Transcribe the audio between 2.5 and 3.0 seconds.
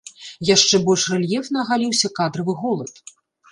голад.